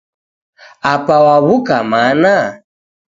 Apa 0.93 1.15
waw'uka 1.25 1.77
mana? 1.91 2.35